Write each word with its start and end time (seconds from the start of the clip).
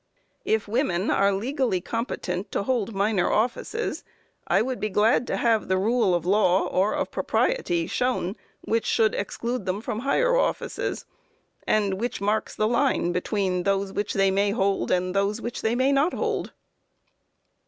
If 0.45 0.67
women 0.67 1.11
are 1.11 1.31
legally 1.31 1.79
competent 1.79 2.51
to 2.53 2.63
hold 2.63 2.95
minor 2.95 3.29
offices, 3.31 4.03
I 4.47 4.63
would 4.63 4.79
be 4.79 4.89
glad 4.89 5.27
to 5.27 5.37
have 5.37 5.67
the 5.67 5.77
rule 5.77 6.15
of 6.15 6.25
law, 6.25 6.65
or 6.65 6.95
of 6.95 7.11
propriety, 7.11 7.85
shown 7.85 8.35
which 8.61 8.87
should 8.87 9.13
exclude 9.13 9.67
them 9.67 9.79
from 9.79 9.99
higher 9.99 10.35
offices, 10.35 11.05
and 11.67 12.01
which 12.01 12.19
marks 12.19 12.55
the 12.55 12.67
line 12.67 13.11
between 13.11 13.61
those 13.61 13.93
which 13.93 14.13
they 14.15 14.31
may 14.31 14.53
and 14.53 15.13
those 15.15 15.39
which 15.39 15.61
they 15.61 15.75
may 15.75 15.91
not 15.91 16.15
hold. 16.15 16.51